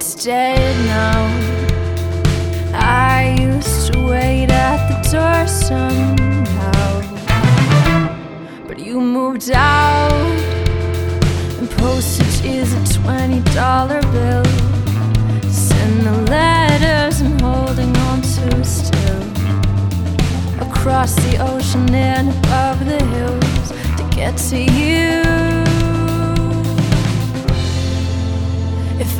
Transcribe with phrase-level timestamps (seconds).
[0.00, 1.20] it's dead now.
[2.72, 7.02] I used to wait at the door somehow,
[8.66, 10.10] but you moved out,
[11.58, 14.44] and postage is a twenty dollar bill.
[15.50, 19.22] Send the letters I'm holding on to still
[20.66, 24.89] across the ocean and above the hills to get to you.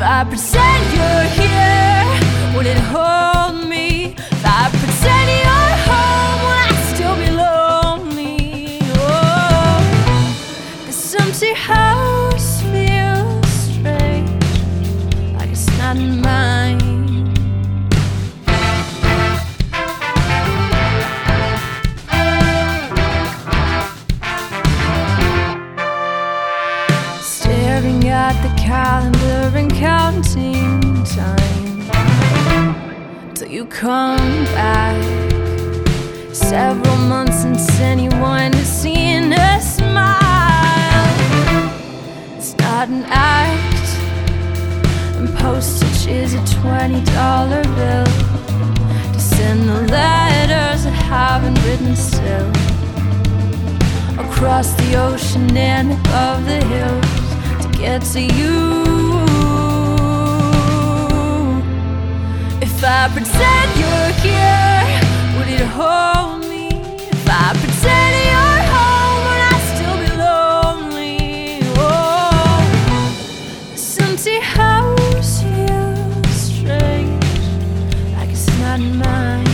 [0.03, 4.15] I pretend you're here, would it hold me?
[4.17, 8.79] If I pretend you're home, would I still be lonely?
[8.95, 9.77] Oh,
[10.87, 11.90] this empty house
[30.33, 34.95] counting time till you come back.
[36.33, 40.19] Several months since anyone has seen a smile.
[42.37, 43.97] It's not an act,
[45.17, 48.05] and postage is a twenty dollar bill
[49.13, 52.49] to send the letters I haven't written still
[54.25, 59.30] across the ocean and above the hills to get to you.
[63.13, 64.83] Pretend you're here,
[65.35, 66.69] would it hold me?
[67.11, 71.59] If I pretend you're home, would I still be lonely?
[71.75, 72.63] Oh,
[73.71, 77.25] this empty house feels strange,
[78.15, 79.45] like it's not mine.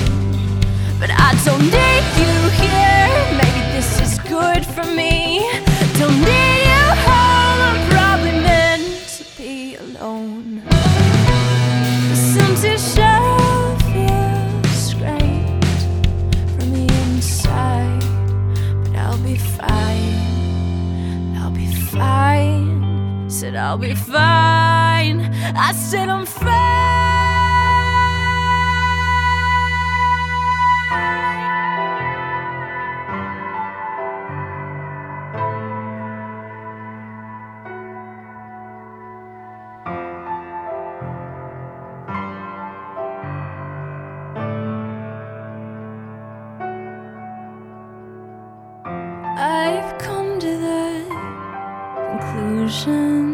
[0.99, 3.09] But I don't need you here.
[3.41, 5.39] Maybe this is good for me.
[5.97, 7.59] Don't need you home.
[7.69, 8.85] I'm probably meant
[9.17, 10.61] to be alone.
[12.09, 12.77] This empty
[23.37, 25.21] Said I'll be fine.
[25.55, 26.86] I said I'm fine.
[52.67, 53.33] Conclusion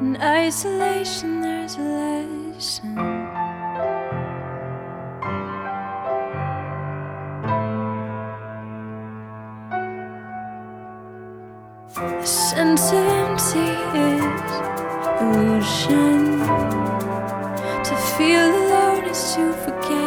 [0.00, 2.94] in isolation there's a lesson.
[11.94, 13.68] The empty
[14.00, 14.22] is
[15.20, 16.40] illusion.
[17.84, 20.03] To feel alone is to forget.